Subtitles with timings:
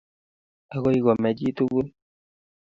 [0.75, 1.87] Agoi kome chitugul